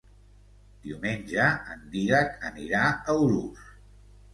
[0.85, 3.75] Diumenge en Dídac anirà a Urús.